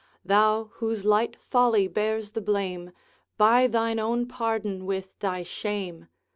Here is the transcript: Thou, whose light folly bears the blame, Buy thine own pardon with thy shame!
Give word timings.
Thou, 0.25 0.71
whose 0.77 1.05
light 1.05 1.35
folly 1.35 1.87
bears 1.87 2.31
the 2.31 2.41
blame, 2.41 2.89
Buy 3.37 3.67
thine 3.67 3.99
own 3.99 4.25
pardon 4.27 4.87
with 4.87 5.09
thy 5.19 5.43
shame! 5.43 6.07